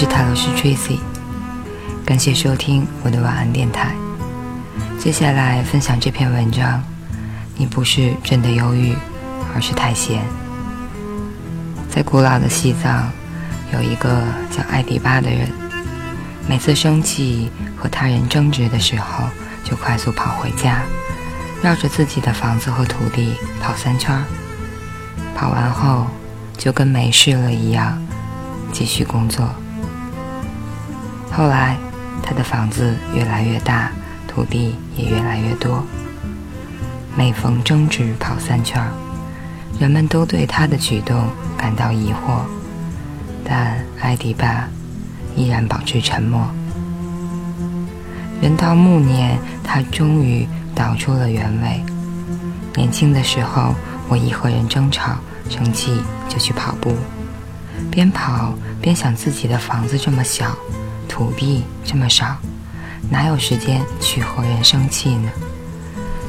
[0.00, 1.00] 是塔罗斯 Tracy，
[2.06, 3.92] 感谢收听我的晚安电台。
[4.96, 6.80] 接下来分享这篇文章：
[7.56, 8.94] 你不是真的忧郁，
[9.52, 10.22] 而是太闲。
[11.90, 13.10] 在古老的西藏，
[13.72, 14.22] 有一个
[14.56, 15.50] 叫艾迪巴的人，
[16.48, 19.24] 每次生气和他人争执的时候，
[19.64, 20.82] 就快速跑回家，
[21.60, 24.16] 绕着自己的房子和土地跑三圈。
[25.34, 26.06] 跑完后，
[26.56, 28.00] 就跟没事了一样，
[28.72, 29.44] 继续工作。
[31.38, 31.76] 后来，
[32.20, 33.92] 他的房子越来越大，
[34.26, 35.84] 土地也越来越多。
[37.16, 38.84] 每逢争执跑三圈，
[39.78, 42.40] 人们都对他的举动感到疑惑，
[43.44, 44.68] 但艾迪巴
[45.36, 46.44] 依然保持沉默。
[48.42, 51.80] 人到暮年，他终于道出了原委：
[52.74, 53.76] 年轻的时候，
[54.08, 55.12] 我一和人争吵、
[55.48, 56.96] 生气就去跑步，
[57.92, 60.52] 边跑边想自己的房子这么小。
[61.08, 62.36] 土地这么少，
[63.10, 65.30] 哪有时间去和人生气呢？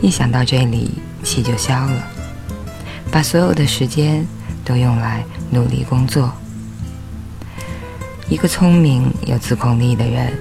[0.00, 2.02] 一想到这里，气就消了，
[3.10, 4.26] 把所有的时间
[4.64, 6.32] 都用来努力工作。
[8.28, 10.32] 一个聪明有自控力的人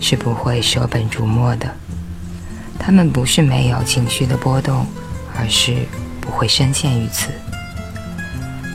[0.00, 1.70] 是不会舍本逐末的，
[2.78, 4.86] 他们不是没有情绪的波动，
[5.36, 5.86] 而是
[6.20, 7.30] 不会深陷于此。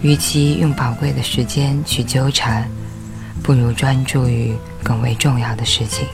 [0.02, 2.70] 与其用宝贵的时间去纠缠。
[3.42, 6.08] 不如专注于更为重要的事情。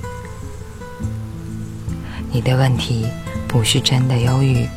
[2.31, 3.07] 你的问题
[3.47, 4.67] 不是真的忧郁，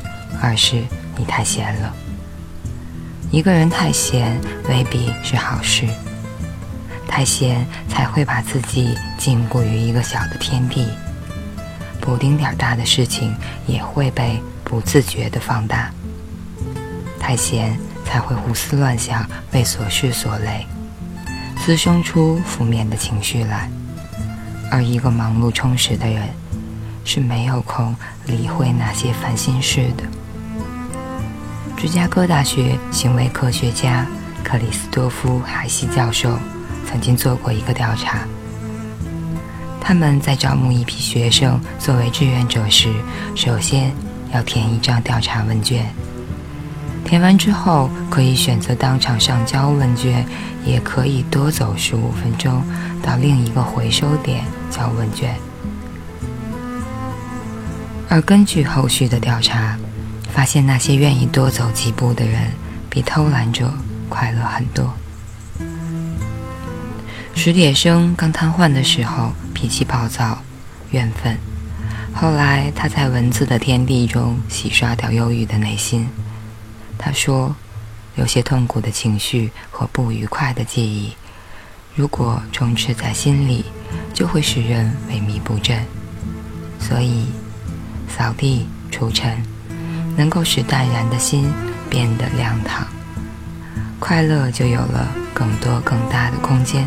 [0.41, 0.83] 而是
[1.17, 1.95] 你太闲了。
[3.31, 5.87] 一个人太闲未必是好事，
[7.07, 10.89] 太闲才会把自己禁锢于一个小的天地，
[12.01, 13.35] 补丁点大的事情
[13.67, 15.91] 也会被不自觉的放大。
[17.19, 20.67] 太闲才会胡思乱想，为琐事所累。
[21.65, 23.71] 滋生出负面的情绪来，
[24.69, 26.29] 而一个忙碌充实的人
[27.05, 27.95] 是没有空
[28.27, 30.03] 理会那些烦心事的。
[31.77, 34.05] 芝加哥大学行为科学家
[34.43, 36.37] 克里斯多夫·海西教授
[36.85, 38.27] 曾经做过一个调查，
[39.81, 42.93] 他们在招募一批学生作为志愿者时，
[43.37, 43.93] 首先
[44.35, 45.87] 要填一张调查问卷。
[47.05, 50.25] 填完之后，可以选择当场上交问卷，
[50.65, 52.63] 也可以多走十五分钟
[53.03, 55.35] 到另一个回收点交问卷。
[58.09, 59.77] 而根据后续的调查，
[60.33, 62.51] 发现那些愿意多走几步的人，
[62.89, 63.73] 比偷懒者
[64.09, 64.93] 快乐很多。
[67.35, 70.39] 史铁生刚瘫痪的时候，脾气暴躁、
[70.91, 71.37] 怨愤，
[72.15, 76.09] 后来他在文字的天地中洗刷掉忧郁的内心。
[77.05, 77.53] 他说
[78.15, 81.13] ：“有些痛苦的情绪和不愉快的记忆，
[81.97, 83.65] 如果充斥在心里，
[84.15, 85.85] 就会使人萎靡不振。
[86.79, 87.27] 所以，
[88.09, 89.37] 扫地除尘，
[90.17, 91.53] 能够使淡然的心
[91.91, 92.87] 变得亮堂，
[93.99, 96.87] 快乐就有了更多更大的空间。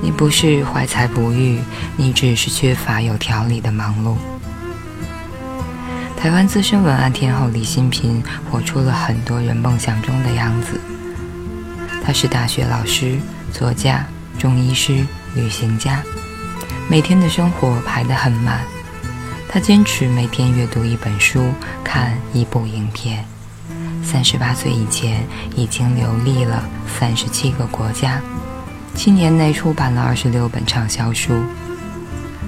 [0.00, 1.58] 你不是怀才不遇，
[1.96, 4.16] 你只是缺乏有条理的忙碌。”
[6.16, 10.80] 台湾资深文案天后李新平活出了很多人梦想中的样子。
[12.02, 13.18] 他是大学老师、
[13.52, 14.04] 作家、
[14.38, 16.02] 中医师、旅行家，
[16.88, 18.60] 每天的生活排得很满。
[19.48, 21.52] 他坚持每天阅读一本书，
[21.84, 23.24] 看一部影片。
[24.02, 26.64] 三十八岁以前，已经游历了
[26.98, 28.20] 三十七个国家，
[28.94, 31.42] 七年内出版了二十六本畅销书。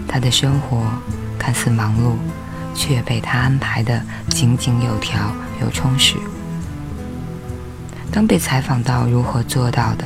[0.08, 0.90] 他的生活
[1.38, 2.16] 看似忙碌。
[2.78, 5.18] 却被他安排的井井有条
[5.60, 6.14] 又充实。
[8.12, 10.04] 当被采访到如何做到的，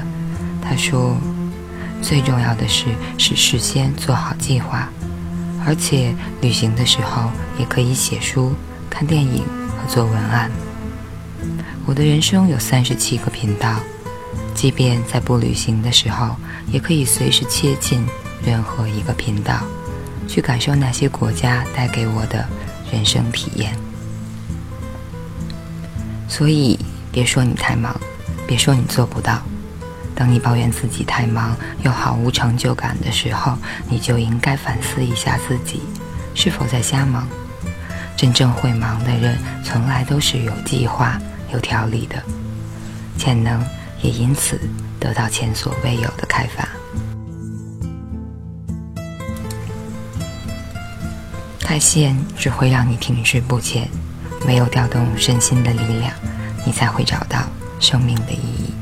[0.62, 1.14] 他说
[2.00, 2.86] ：“最重要的是
[3.18, 4.88] 是事先做好计划，
[5.66, 8.54] 而且旅行的时候也可以写书、
[8.88, 9.44] 看电影
[9.76, 10.50] 和做文案。
[11.84, 13.76] 我的人生有三十七个频道，
[14.54, 16.36] 即便在不旅行的时候，
[16.72, 18.06] 也可以随时切进
[18.42, 19.60] 任何一个频道。”
[20.28, 22.48] 去感受那些国家带给我的
[22.92, 23.74] 人生体验。
[26.28, 26.78] 所以，
[27.10, 27.98] 别说你太忙，
[28.46, 29.42] 别说你做不到。
[30.14, 33.56] 当你抱怨自己太忙又毫无成就感的时候，
[33.88, 35.80] 你就应该反思一下自己
[36.34, 37.26] 是否在瞎忙。
[38.16, 41.18] 真正会忙的人，从来都是有计划、
[41.52, 42.22] 有条理的，
[43.18, 43.64] 潜能
[44.00, 44.60] 也因此
[45.00, 46.68] 得到前所未有的开发。
[51.62, 53.88] 太闲只会让你停滞不前，
[54.46, 56.12] 唯有调动身心的力量，
[56.66, 57.44] 你才会找到
[57.80, 58.74] 生命的意义。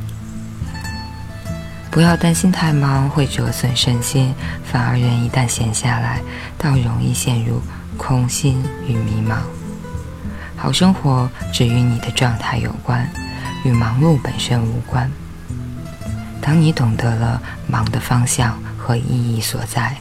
[1.91, 4.35] 不要担心太忙会折损身心，
[4.65, 6.21] 反而人一旦闲下来，
[6.57, 7.61] 倒容易陷入
[7.97, 9.39] 空心与迷茫。
[10.57, 13.09] 好生活只与你的状态有关，
[13.65, 15.11] 与忙碌本身无关。
[16.41, 19.97] 当你懂得了忙的方向和意义所在，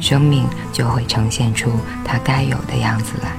[0.00, 1.70] 生命就会呈现出
[2.04, 3.30] 它该有的样子来。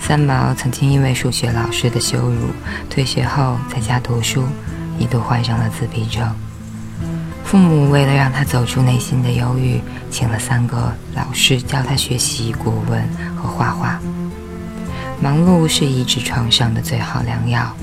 [0.00, 2.48] 三毛曾经因为数学老师的羞辱，
[2.88, 4.44] 退学后在家读书，
[4.98, 6.26] 一度患上了自闭症。
[7.44, 9.80] 父母为了让他走出内心的忧郁，
[10.10, 13.02] 请了三个老师教他学习古文
[13.36, 14.00] 和画画。
[15.20, 17.74] 忙碌是医治创伤的最好良药。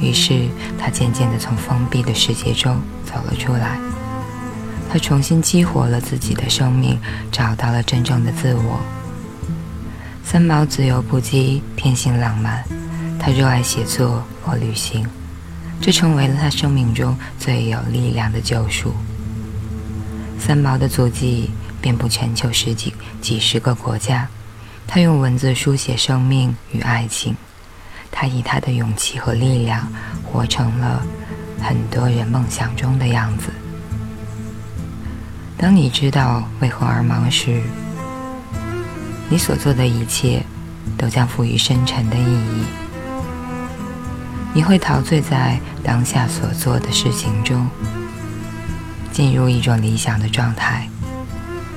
[0.00, 0.48] 于是，
[0.78, 3.78] 他渐渐地从封闭的世界中走了出来。
[4.92, 7.00] 他重新激活了自己的生命，
[7.30, 8.78] 找到了真正的自我。
[10.22, 12.62] 三毛自由不羁，天性浪漫。
[13.18, 15.08] 他热爱写作和旅行，
[15.80, 18.92] 这成为了他生命中最有力量的救赎。
[20.38, 21.48] 三毛的足迹
[21.80, 22.92] 遍布全球十几
[23.22, 24.28] 几十个国家，
[24.86, 27.34] 他用文字书写生命与爱情。
[28.10, 29.90] 他以他的勇气和力量，
[30.22, 31.02] 活成了
[31.62, 33.51] 很多人梦想中的样子。
[35.62, 37.62] 当你知道为何而忙时，
[39.28, 40.42] 你所做的一切
[40.98, 42.64] 都将赋予深沉的意义。
[44.52, 47.68] 你会陶醉在当下所做的事情中，
[49.12, 50.88] 进入一种理想的状态，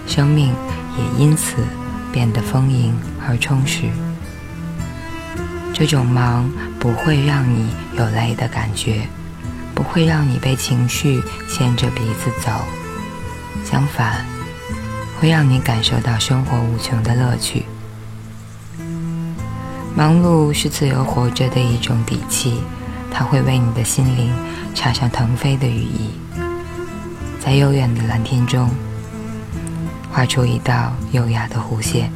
[0.08, 0.52] 生命
[0.98, 1.58] 也因此
[2.12, 2.92] 变得丰盈
[3.30, 3.84] 而充实。
[5.76, 6.50] 这种忙
[6.80, 9.08] 不会让你有累的感觉，
[9.76, 12.52] 不会让你被情绪牵着鼻子走，
[13.76, 14.26] 相反，
[15.20, 17.66] 会让你感受到生活无穷的乐趣。
[19.94, 22.62] 忙碌是自由活着的一种底气，
[23.12, 24.34] 它会为你的心灵
[24.74, 26.12] 插上腾飞的羽翼，
[27.38, 28.70] 在悠远的蓝天中
[30.10, 32.10] 画出一道优雅的弧线。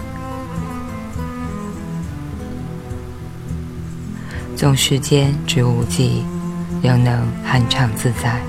[4.56, 6.24] 纵世间之无际，
[6.82, 8.40] 仍能酣畅自在，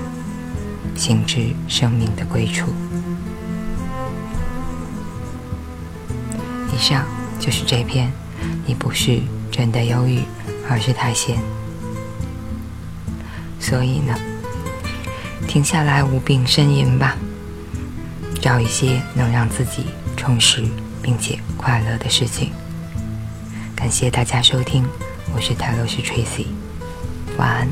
[1.01, 2.67] 行至生命的归处。
[6.71, 7.03] 以上
[7.39, 8.11] 就是这篇。
[8.67, 9.19] 你不是
[9.51, 10.19] 真的忧郁，
[10.69, 11.39] 而是太闲。
[13.59, 14.15] 所以呢，
[15.47, 17.17] 停下来无病呻吟吧，
[18.39, 20.63] 找一些能让自己充实
[21.01, 22.51] 并且快乐的事情。
[23.75, 24.85] 感谢大家收听。
[25.33, 26.45] 我是泰罗斯 Tracy，
[27.37, 27.67] 晚安，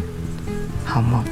[0.83, 1.23] 好梦。